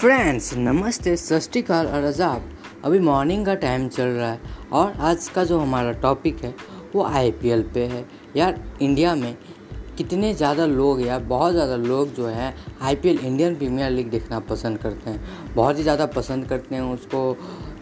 [0.00, 2.42] Friends नमस्ते सत श्रीकाल और अजाब
[2.84, 4.40] अभी मॉर्निंग का टाइम चल रहा है
[4.72, 6.54] और आज का जो हमारा टॉपिक है,
[6.94, 8.04] वो आईपीएल पे है।
[8.36, 9.36] यार इंडिया में
[9.98, 14.78] कितने ज़्यादा लोग यार बहुत ज़्यादा लोग जो है आईपीएल इंडियन प्रीमियर लीग देखना पसंद
[14.78, 17.36] करते हैं। बहुत ही ज़्यादा पसंद करते हैं उसको,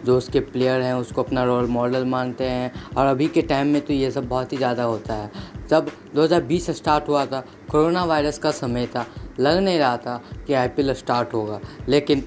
[0.05, 3.81] जो उसके प्लेयर हैं, उसको अपना रोल मॉडल मानते हैं। और अभी के टाइम में
[3.81, 5.31] तो ये सब बहुत ही ज़्यादा होता है।
[5.69, 9.05] जब 2020 स्टार्ट हुआ था, कोरोना वायरस का समय था
[9.39, 11.59] लग नहीं रहा था कि आईपीएल स्टार्ट होगा।
[11.89, 12.23] लेकिन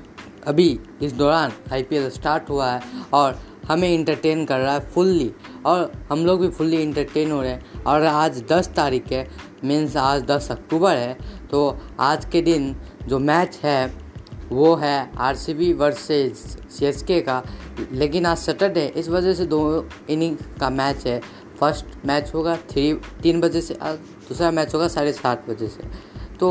[0.46, 2.82] अभी इस दौरान आईपीएल स्टार्ट हुआ है
[3.14, 5.30] और हमें इंटरटेन कर रहा है फुल्ली
[5.66, 9.28] और हम लोग भी फुल्ली इंटरटेन हो रहे हैं। और आज 10 तारीख है
[9.64, 11.16] मीन्स आज 10 अक्टूबर है।
[11.50, 12.74] तो आज के दिन
[13.06, 13.94] जो मैच है,
[14.48, 16.34] वो है R C B versus
[16.70, 17.42] C S K का।
[17.92, 21.20] लेकिन आज सैटरडे इस वजह से दो इनिंग का मैच है।
[21.60, 26.11] फ़र्स्ट मैच होगा थ्री तीन बजे से दूसरा मैच होगा साढ़े सात बजे से।
[26.42, 26.48] तो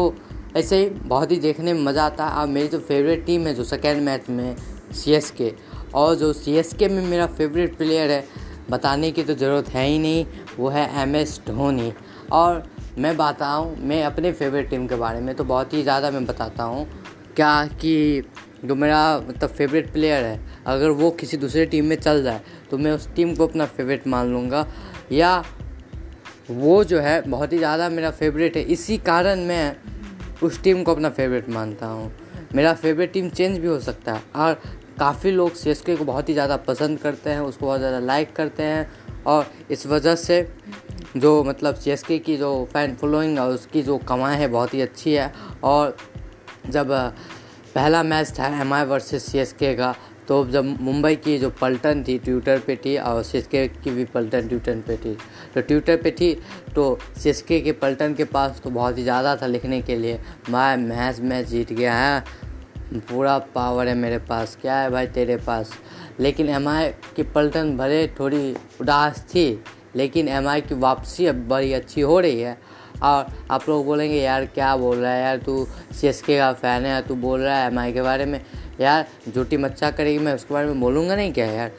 [0.55, 3.53] ऐसे ही बहुत ही देखने में मज़ा आता है। और मेरी जो फेवरेट टीम है,
[3.53, 4.55] जो सेकेंड मैच में
[4.93, 5.51] सी एस के
[5.93, 8.23] और जो सी एस के में मेरा फेवरेट प्लेयर है,
[8.69, 10.25] बताने की तो ज़रूरत है ही नहीं,
[10.59, 11.91] वो है एम एस धोनी।
[12.31, 12.63] और
[12.97, 16.63] मैं बताऊँ, मैं अपने फेवरेट टीम के बारे में तो बहुत ही ज़्यादा मैं बताता
[16.63, 16.87] हूँ,
[17.35, 18.23] क्या कि
[18.65, 22.77] जो मेरा मतलब फेवरेट प्लेयर है, अगर वो किसी दूसरे टीम में चल जाए तो
[22.77, 24.67] मैं उस टीम को अपना फेवरेट मान लूँगा।
[25.11, 25.43] या
[26.53, 29.75] वो जो है बहुत ही ज़्यादा मेरा फेवरेट है। इसी कारण मैं
[30.43, 32.11] उस टीम को अपना फेवरेट मानता हूँ।
[32.55, 34.61] मेरा फेवरेट टीम चेंज भी हो सकता है और
[34.99, 38.63] काफ़ी लोग सी को बहुत ही ज़्यादा पसंद करते हैं, उसको बहुत ज़्यादा लाइक करते
[38.63, 38.89] हैं
[39.27, 40.41] और इस वजह से
[41.17, 45.13] जो मतलब सी की जो फ़ैन फॉलोइंग है उसकी जो कमाई है बहुत ही अच्छी
[45.13, 45.31] है
[45.63, 45.95] और
[46.69, 46.91] जब
[47.75, 49.93] पहला मैच था M I versus C S K का
[50.27, 53.91] तो जब मुंबई की जो पलटन थी ट्विटर पे थी और सी एस के की
[53.91, 55.17] भी पलटन ट्विटर पे थी
[55.55, 56.33] तो ट्विटर पे थी
[56.75, 60.19] तो सी एस के पलटन के पास तो बहुत ही ज़्यादा था लिखने के लिए।
[60.49, 62.23] मैं मैच मैच जीत गया, है।
[62.91, 65.71] पूरा पावर है मेरे पास, क्या है भाई तेरे पास?
[66.19, 69.63] लेकिन एम आई की पलटन भले थोड़ी उदास थी,
[69.95, 72.57] लेकिन एम आई की वापसी अब बड़ी अच्छी हो रही है।
[73.03, 75.21] और आप लोग बोलेंगे, यार, क्या बोल रहा है?
[75.21, 78.39] यार, तू सी का फ़ैन है, तू बोल रहा है एम आई के बारे में।
[78.81, 81.71] यार जो टीम अच्छा करेगी, मैं उसके बारे में बोलूँगा नहीं क्या यार?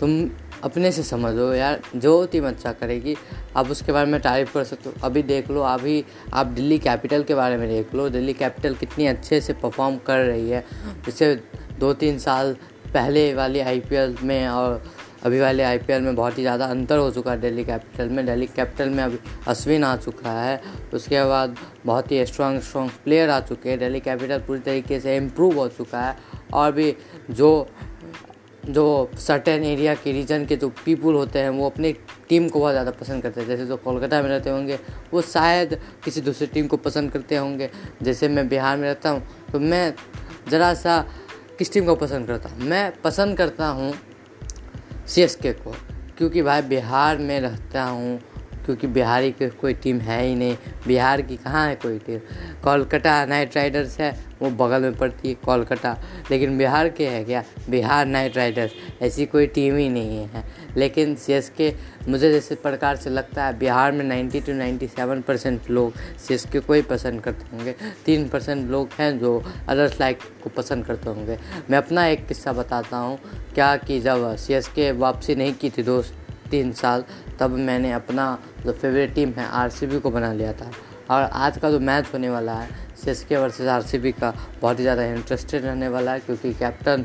[0.00, 0.24] तुम
[0.64, 3.16] अपने से समझो यार, जो टीम अच्छा करेगी।
[3.56, 7.22] आप उसके बारे में तारीफ़ कर सकते हो। अभी देख लो, अभी आप दिल्ली कैपिटल
[7.22, 10.64] के बारे में देख लो। दिल्ली कैपिटल कितनी अच्छे से परफॉर्म कर रही है।
[11.06, 11.34] जैसे
[11.80, 12.56] दो तीन साल
[12.94, 14.82] पहले वाली आईपीएल में और
[15.24, 18.46] अभी वाले आईपीएल में बहुत ही ज़्यादा अंतर हो चुका है दिल्ली कैपिटल में। दिल्ली
[18.46, 20.60] कैपिटल में अभी अश्विन आ चुका है।
[20.94, 25.16] उसके बाद बहुत ही स्ट्रॉन्ग स्ट्रॉन्ग प्लेयर आ चुके हैं। दिल्ली कैपिटल पूरी तरीके से
[25.16, 26.16] इम्प्रूव हो चुका है।
[26.54, 26.94] और भी
[27.30, 27.66] जो
[28.66, 31.92] जो सर्टेन एरिया के रीजन के जो पीपुल होते हैं, वो अपने
[32.28, 34.78] टीम को बहुत ज़्यादा पसंद करते हैं। जैसे जो कोलकाता में रहते होंगे,
[35.12, 37.70] वो शायद किसी दूसरी टीम को पसंद करते होंगे।
[38.02, 39.22] जैसे मैं बिहार में रहता हूँ
[39.52, 39.94] तो मैं
[40.50, 41.00] ज़रा सा
[41.58, 42.58] किस टीम को पसंद करता हूँ?
[42.60, 43.92] मैं पसंद करता हूँ
[45.06, 45.74] सी को,
[46.18, 48.18] क्योंकि भाई बिहार में रहता हूँ।
[48.66, 52.18] क्योंकि बिहारी की कोई टीम है ही नहीं। बिहार की कहाँ है कोई टीम?
[52.64, 55.96] कोलकाता नाइट राइडर्स है, वो बगल में पड़ती है कोलकाता।
[56.30, 57.44] लेकिन बिहार के है क्या?
[57.70, 58.72] बिहार नाइट राइडर्स,
[59.02, 60.44] ऐसी कोई टीम ही नहीं है।
[60.76, 61.72] लेकिन सी एस के
[62.08, 66.46] मुझे जैसे प्रकार से लगता है, बिहार में 90 टू 97 परसेंट लोग सी एस
[66.52, 67.74] के को ही पसंद करते होंगे।
[68.06, 71.38] तीन परसेंट लोग हैं जो अदर्स लाइक को पसंद करते होंगे।
[71.70, 73.18] मैं अपना एक किस्सा बताता हूँ,
[73.54, 76.14] क्या कि जब सी एस के वापसी नहीं की थी दोस्त
[76.50, 77.04] तीन साल,
[77.40, 80.70] तब मैंने अपना जो फेवरेट टीम है आरसीबी को बना लिया था।
[81.10, 83.82] और आज का जो मैच होने वाला है सी के वर्सेज आर
[84.12, 87.04] का बहुत ही ज़्यादा इंटरेस्टेड रहने वाला है, क्योंकि कैप्टन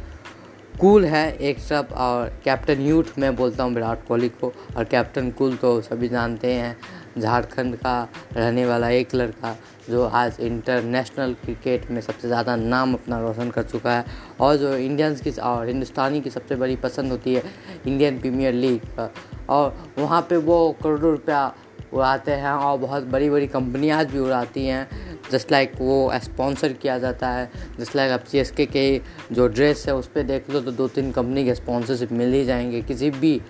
[0.79, 5.29] कूल है एक तरफ़ और कैप्टन यूथ मैं बोलता हूँ, विराट कोहली को। और कैप्टन
[5.31, 6.75] कूल तो सभी जानते हैं।
[7.17, 9.57] झारखंड का रहने वाला एक लड़का
[9.89, 14.05] जो आज इंटरनेशनल क्रिकेट में सबसे ज़्यादा नाम अपना रोशन कर चुका है
[14.39, 17.43] और जो इंडियंस की और हिंदुस्तानी की सबसे बड़ी पसंद होती है
[17.87, 19.09] इंडियन प्रीमियर लीग
[19.49, 21.55] और वहाँ पे वो करोड़ों रुपया
[21.93, 24.87] उड़ाते हैं और बहुत बड़ी बड़ी कंपनियाँ भी उड़ाती हैं
[25.31, 29.01] जस्ट लाइक like वो स्पॉन्सर किया जाता है जस्ट लाइक आप सी के
[29.31, 32.45] जो ड्रेस है उस पर देख लो तो दो तीन कंपनी के स्पॉन्सरशिप मिल ही
[32.45, 33.41] जाएँगे। किसी भी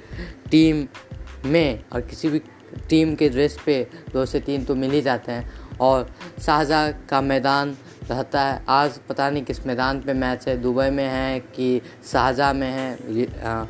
[0.52, 0.88] टीम
[1.46, 2.42] में और किसी भी
[2.90, 3.82] टीम के ड्रेस पे
[4.14, 6.10] दो से तीन तो मिल ही जाते हैं। और
[6.42, 7.76] शाहजहाँ का मैदान
[8.10, 11.82] रहता है। आज पता नहीं किस मैदान पे मैच है। दुबई में है कि
[12.12, 12.94] शाहजहाँ में है?
[13.44, 13.64] आ,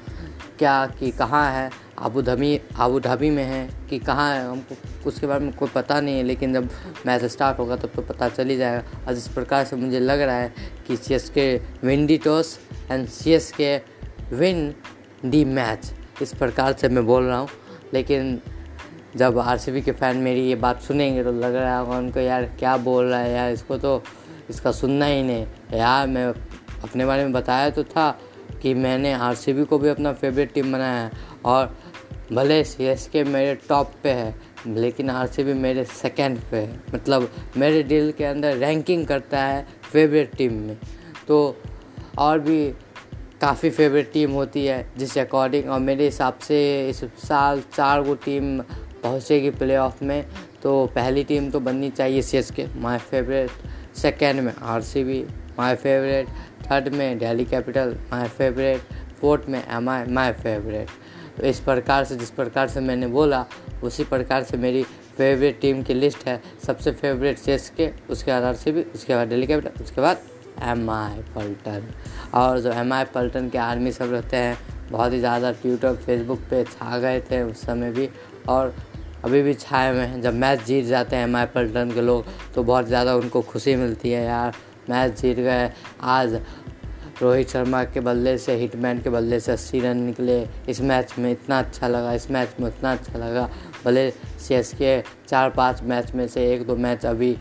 [0.60, 1.70] क्या कि कहाँ है?
[2.00, 4.48] आबू धाबी आबू धाबी में है कि कहाँ है?
[4.48, 4.76] हमको
[5.10, 6.70] उसके बारे में कोई पता नहीं है। लेकिन जब
[7.08, 10.22] मैच स्टार्ट होगा तब तो पता चल ही जाएगा। और इस प्रकार से मुझे लग
[10.22, 10.54] रहा है
[10.88, 12.60] कि C S K win the toss
[12.92, 13.76] and C S K
[14.36, 14.74] win
[15.26, 15.92] the match
[16.22, 17.50] इस प्रकार से मैं बोल रहा हूँ।
[17.94, 18.40] लेकिन
[19.16, 22.76] जब आरसीबी के फ़ैन मेरी ये बात सुनेंगे तो लग रहा होगा उनको, यार, क्या
[22.78, 24.02] बोल रहा है यार, इसको तो
[24.50, 26.26] इसका सुनना ही नहीं। यार, मैं
[26.84, 28.10] अपने बारे में बताया तो था
[28.62, 31.12] कि मैंने आरसीबी को भी अपना फेवरेट टीम बनाया है
[31.46, 31.78] और
[32.34, 34.36] भले सी एस के मेरे टॉप पे है,
[34.68, 39.42] लेकिन आर सी बी मेरे सेकेंड पे है। मतलब मेरे दिल के अंदर रैंकिंग करता
[39.42, 40.78] है फेवरेट टीम में।
[41.28, 41.56] तो
[42.18, 42.66] और भी
[43.42, 48.16] काफ़ी फेवरेट टीम होती है, जिस अकॉर्डिंग और मेरे हिसाब से इस साल चार गो
[48.16, 48.62] टीम
[49.04, 50.26] पहुँचेगी प्ले में
[50.64, 55.04] तो पहली टीम तो बननी चाहिए C S K my favourite second में R C
[55.04, 55.24] B
[55.60, 56.28] my favourite
[56.66, 58.82] third में Delhi capital my favourite
[59.22, 60.90] fourth में एम आई माई फेवरेट
[61.38, 63.46] तो इस प्रकार से, जिस प्रकार से मैंने बोला,
[63.84, 64.84] उसी प्रकार से मेरी
[65.18, 68.82] फेवरेट टीम की लिस्ट है। सबसे फेवरेट सी एस के उसके बाद आर सी बी
[68.96, 70.22] उसके बाद दिल्ली कैपिटल उसके बाद
[70.70, 71.88] एम आई पल्टन
[72.34, 74.58] और जो एम आई पल्टन के आर्मी सब रहते हैं,
[74.92, 78.10] बहुत ही ज़्यादा ट्विटर फेसबुक पे छा गए थे उस समय भी।
[78.50, 78.74] और
[79.26, 82.26] अभी भी छाए हुए हैं। जब मैच जीत जाते हैं आई पल्टन के लोग
[82.56, 84.56] तो बहुत ज़्यादा उनको खुशी मिलती है यार।
[84.90, 85.70] मैच जीत गए।
[86.02, 86.40] आज
[87.22, 91.32] रोहित शर्मा के बल्ले से, हिटमैन के बल्ले से अस्सी रन निकले। इस मैच में
[91.32, 93.50] इतना अच्छा लगा, इस मैच में इतना अच्छा लगा।
[93.86, 97.32] भले सी एस के चार पाँच मैच में से एक दो मैच अभी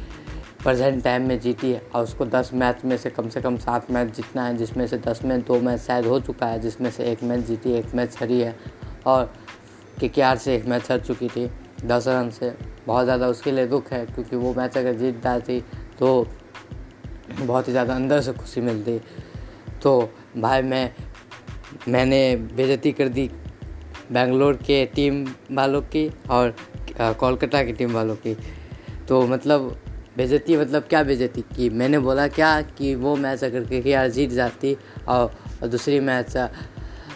[0.62, 3.90] प्रेजेंट टाइम में जीती है, और उसको दस मैच में से कम से कम सात
[3.90, 7.04] मैच जीतना है, जिसमें से दस में दो मैच शायद हो चुका है, जिसमें से
[7.04, 8.54] एक मैच जीती, एक मैच हरी है।
[9.06, 9.32] और
[10.00, 11.50] के से एक मैच हर चुकी थी।
[11.84, 12.54] दस रन से
[12.86, 15.60] बहुत ज़्यादा उसके लिए दुख है क्योंकि वो मैच अगर जीत जाती
[15.98, 16.26] तो
[17.40, 18.98] बहुत ही ज़्यादा अंदर से खुशी मिलती।
[19.82, 20.90] तो भाई मैं
[21.88, 22.20] मैंने
[22.56, 23.30] बेजती कर दी
[24.12, 26.54] बेंगलोर के टीम वालों की और
[27.00, 28.36] कोलकाता की टीम वालों की।
[29.08, 29.76] तो मतलब
[30.16, 31.68] बेजती मतलब क्या बेजती की?
[31.70, 34.76] मैंने बोला क्या कि वो मैच अगर के आर जीत जाती
[35.08, 35.30] और,
[35.62, 36.36] और दूसरी मैच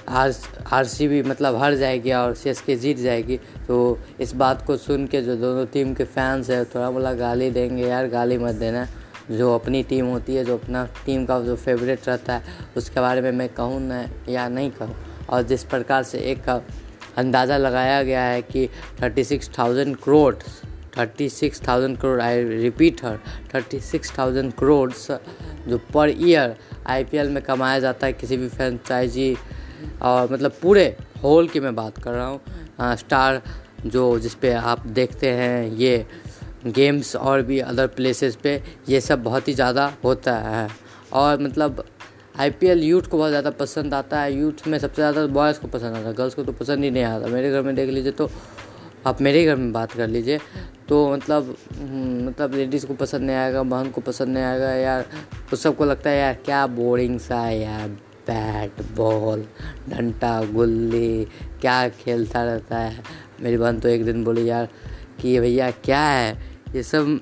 [0.09, 0.33] आर
[0.73, 2.35] आर सी भी मतलब हार जाएगी और
[2.67, 3.37] के जीत जाएगी
[3.69, 7.51] तो इस बात को सुन के जो दोनों टीम के फैंस हैं, थोड़ा बोला गाली
[7.51, 8.87] देंगे यार, गाली मत देना।
[9.31, 12.43] जो अपनी टीम होती है, जो अपना टीम का जो फेवरेट रहता है,
[12.77, 14.95] उसके बारे में मैं कहूँ ना या नहीं कहूँ।
[15.31, 16.49] और जिस प्रकार से एक
[17.19, 18.69] अंदाज़ा लगाया गया है कि
[19.03, 20.35] thirty six thousand crore
[20.99, 23.19] thirty six thousand crore I repeat her
[23.55, 24.91] thirty six thousand crore
[25.69, 26.57] जो पर ईयर
[26.87, 29.37] आईपीएल में कमाया जाता है, किसी भी फ्रेंचाइजी
[30.03, 30.85] और मतलब पूरे
[31.23, 33.43] होल की मैं बात कर रहा हूँ। स्टार
[33.87, 36.05] जो जिस पे आप देखते हैं ये
[36.67, 40.69] गेम्स और भी अदर प्लेसेस पे ये सब बहुत ही ज़्यादा होता है।
[41.13, 41.85] और मतलब
[42.35, 45.69] आई आईपीएल यूथ को बहुत ज़्यादा पसंद आता है। यूथ में सबसे ज़्यादा बॉयज़ को
[45.69, 48.13] पसंद आता है। गर्ल्स को तो पसंद ही नहीं आता। मेरे घर में देख लीजिए
[48.13, 48.31] तो
[49.07, 50.39] आप मेरे घर में बात कर लीजिए
[50.89, 55.05] तो मतलब हम्म, मतलब लेडीज़ को पसंद नहीं आएगा बहन को पसंद नहीं आएगा। यार
[55.51, 57.97] तो सबको लगता है यार क्या बोरिंग सा है यार।
[58.31, 59.45] बैट, बॉल,
[59.89, 61.25] डंटा, गुल्ली,
[61.61, 63.03] क्या खेलता रहता है।
[63.41, 64.69] मेरी बहन तो एक दिन बोली, यार,
[65.21, 66.39] कि भैया क्या है?
[66.75, 67.21] ये सब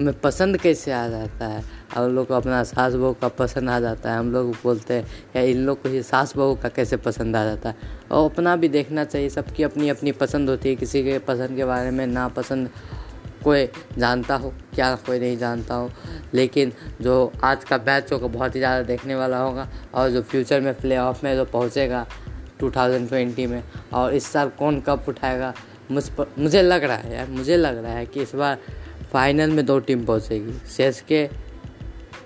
[0.00, 1.64] में पसंद कैसे आ जाता है?
[1.94, 5.06] हम लोग को अपना सास बहू का पसंद आ जाता है। हम लोग बोलते हैं
[5.36, 7.74] या इन लोग को ये सास बहू का कैसे पसंद आ जाता है?
[8.10, 11.64] और अपना भी देखना चाहिए, सबकी अपनी अपनी पसंद होती है, किसी के पसंद के
[11.64, 12.70] बारे में ना पसंद
[13.44, 13.66] कोई
[13.98, 15.90] जानता हो, क्या कोई नहीं जानता हो।
[16.34, 20.60] लेकिन जो आज का मैच होगा, बहुत ही ज़्यादा देखने वाला होगा और जो फ्यूचर
[20.60, 22.06] में प्ले ऑफ़ में जो पहुँचेगा
[22.60, 25.52] 2020 में और इस साल कौन कप उठाएगा,
[25.90, 28.58] मुझ पर, मुझे लग रहा है यार, मुझे लग रहा है कि इस बार
[29.12, 31.28] फाइनल में दो टीम पहुँचेगी सी के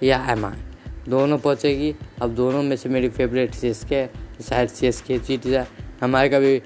[0.07, 0.63] या एम आई
[1.09, 4.07] दोनों पहुँचेगी, अब दोनों में से मेरी फेवरेट सी एस के
[4.43, 5.67] शायद सी एस के जीत जाए।
[6.01, 6.59] हमारे का भी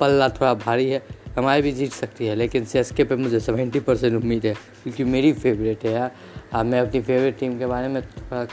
[0.00, 1.02] पल्ला थोड़ा भारी है
[1.38, 5.04] हमारी भी जीत सकती है, लेकिन सी के पे मुझे सेवेंटी परसेंट उम्मीद है, क्योंकि
[5.06, 6.10] मेरी फेवरेट है यार।
[6.52, 8.44] अब मैं अपनी फेवरेट टीम के बारे में थोड़ा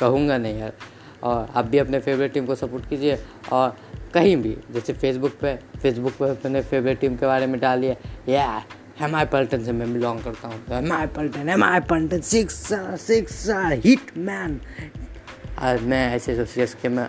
[0.00, 0.72] कहूँगा नहीं यार।
[1.22, 3.18] और आप भी अपने फेवरेट टीम को सपोर्ट कीजिए,
[3.52, 3.76] और
[4.14, 7.96] कहीं भी, जैसे फेसबुक पे फेसबुक पे अपने फेवरेट टीम के बारे में डालिए।
[8.28, 8.46] या
[9.00, 12.56] आई पल्टन से मैं बिलोंग करता हूँ। आई पल्टन आई पल्टन सिक्स
[13.02, 13.46] सिक्स
[13.84, 14.60] हिट मैन
[15.82, 17.06] मैं ऐसे सी एस के में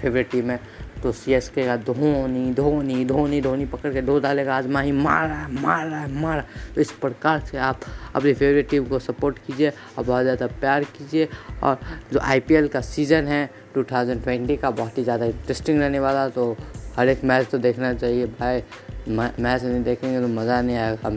[0.00, 0.60] फेवरेट टीम है।
[1.02, 4.92] तो सी एस के का धोनी धोनी धोनी धोनी पकड़ के दो डालेगा आज माही
[4.92, 7.80] मारा मारा मारा। तो इस प्रकार से आप
[8.14, 11.28] अपनी फेवरेट टीम को सपोर्ट कीजिए, और बहुत ज़्यादा प्यार कीजिए।
[11.62, 11.78] और
[12.12, 16.56] जो आईपीएल का सीज़न है 2020 का बहुत ही ज़्यादा इंटरेस्टिंग रहने वाला। तो
[16.96, 18.62] हर एक मैच तो देखना चाहिए। भाई
[19.08, 21.10] मैच नहीं देखेंगे तो मज़ा नहीं आएगा।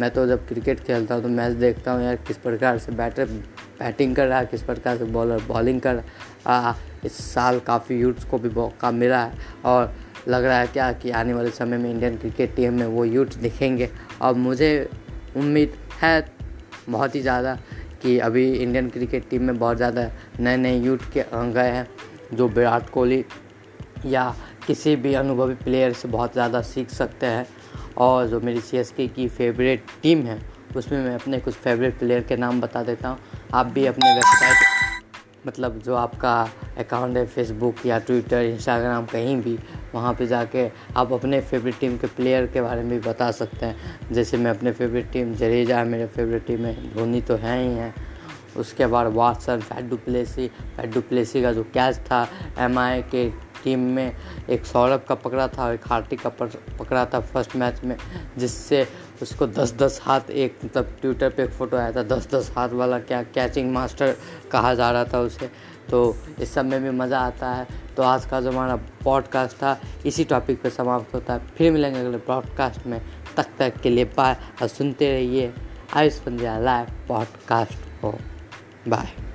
[0.00, 3.28] मैं तो जब क्रिकेट खेलता हूँ तो मैच देखता हूँ यार, किस प्रकार से बैटर
[3.80, 8.24] बैटिंग कर रहा है, किस प्रकार से बॉलर बॉलिंग कर रहा इस साल काफ़ी यूथ्स
[8.24, 9.92] को भी मौका मिला है और
[10.28, 13.36] लग रहा है क्या कि आने वाले समय में इंडियन क्रिकेट टीम में वो यूथ
[13.40, 13.88] दिखेंगे।
[14.22, 14.88] और मुझे
[15.36, 16.28] उम्मीद है
[16.88, 17.54] बहुत ही ज़्यादा
[18.02, 21.86] कि अभी इंडियन क्रिकेट टीम में बहुत ज़्यादा नए नए यूथ के गए हैं,
[22.34, 23.24] जो विराट कोहली
[24.06, 24.34] या
[24.66, 27.46] किसी भी अनुभवी प्लेयर से बहुत ज़्यादा सीख सकते हैं।
[27.98, 30.40] और जो मेरी सी की फेवरेट टीम है,
[30.76, 33.18] उसमें मैं अपने कुछ फेवरेट प्लेयर के नाम बता देता हूँ।
[33.54, 36.32] आप भी अपने वेबसाइट मतलब जो आपका
[36.78, 39.58] अकाउंट है फेसबुक या ट्विटर इंस्टाग्राम कहीं भी,
[39.94, 43.66] वहाँ पे जाके आप अपने फेवरेट टीम के प्लेयर के बारे में भी बता सकते
[43.66, 47.74] हैं। जैसे मैं अपने फेवरेट टीम जडेजा मेरे फेवरेट टीम है, धोनी तो है ही
[47.74, 47.92] है।
[48.56, 52.26] उसके बाद Watson Faf du Plessis Faf du Plessis का जो कैच था
[52.60, 53.28] MI के
[53.64, 54.16] टीम में,
[54.50, 57.96] एक सौरभ का पकड़ा था और एक हार्दिक का पकड़ा था फ़र्स्ट मैच में,
[58.38, 58.86] जिससे
[59.22, 62.68] उसको दस दस हाथ एक मतलब ट्विटर पे एक फ़ोटो आया था दस दस हाथ
[62.68, 64.16] वाला क्या कैचिंग मास्टर
[64.52, 65.50] कहा जा रहा था उसे।
[65.90, 69.80] तो इस सब में भी मज़ा आता है। तो आज का जो हमारा पॉडकास्ट था,
[70.06, 73.00] इसी टॉपिक पे समाप्त होता है। फिर मिलेंगे अगले पॉडकास्ट में।
[73.36, 75.54] तक तक के लिए पाए और सुनते रहिए।
[75.96, 78.18] आयुष पंजा लाइव पॉडकास्ट को।
[78.88, 79.27] बाय